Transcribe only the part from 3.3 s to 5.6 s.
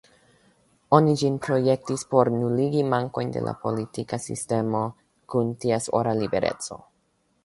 de la politika sistemo kun